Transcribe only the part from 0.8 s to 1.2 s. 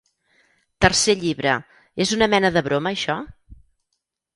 Tercer